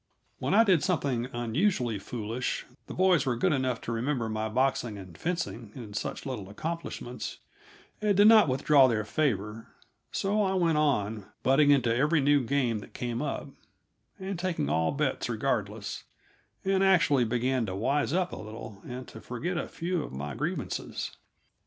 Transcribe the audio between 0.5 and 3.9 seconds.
I did something unusually foolish, the boys were good enough